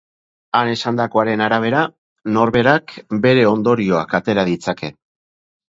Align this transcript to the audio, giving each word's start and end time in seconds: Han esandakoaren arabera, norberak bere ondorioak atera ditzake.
Han 0.59 0.69
esandakoaren 0.69 1.43
arabera, 1.47 1.83
norberak 2.39 2.95
bere 3.29 3.47
ondorioak 3.53 4.19
atera 4.23 4.49
ditzake. 4.53 4.95